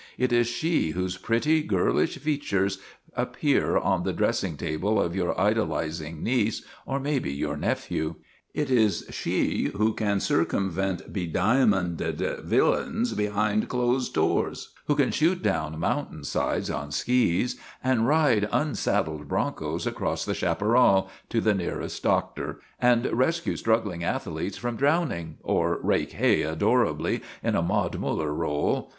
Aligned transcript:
It 0.17 0.33
is 0.33 0.47
she 0.47 0.89
whose 0.93 1.15
pretty, 1.19 1.61
girlish 1.61 2.17
features 2.17 2.79
appear 3.15 3.77
on 3.77 4.01
the 4.01 4.13
dress 4.13 4.43
ing 4.43 4.57
table 4.57 4.99
of 4.99 5.15
your 5.15 5.39
idolizing 5.39 6.23
niece 6.23 6.63
(or 6.87 6.99
maybe 6.99 7.31
your 7.31 7.55
nephew). 7.55 8.15
It 8.55 8.71
is 8.71 9.05
she 9.11 9.65
who 9.77 9.93
can 9.93 10.19
circumvent 10.19 11.13
bediamonded 11.13 12.43
villains 12.43 13.13
behind 13.13 13.69
closed 13.69 14.15
doors, 14.15 14.73
who 14.87 14.95
can 14.95 15.11
shoot 15.11 15.43
down 15.43 15.79
mountain 15.79 16.23
sides 16.23 16.71
on 16.71 16.89
skis, 16.89 17.57
and 17.83 18.07
ride 18.07 18.49
unsaddled 18.51 19.27
bronchos 19.27 19.85
across 19.85 20.25
the 20.25 20.33
chaparral 20.33 21.11
to 21.29 21.39
the 21.39 21.53
nearest 21.53 22.01
doctor, 22.01 22.59
and 22.81 23.05
rescue 23.15 23.55
struggling 23.55 24.03
athletes 24.03 24.57
from 24.57 24.77
drow 24.77 25.01
r 25.01 25.05
ning, 25.05 25.37
or 25.43 25.77
rake 25.83 26.13
hay 26.13 26.41
adorably 26.43 27.21
in 27.43 27.55
a 27.55 27.61
Maud 27.61 27.99
Muller 27.99 28.33
role. 28.33 28.89